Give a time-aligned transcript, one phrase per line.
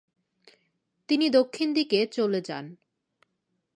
[1.09, 2.65] তিনি দক্ষিণ দিকে চলে যান।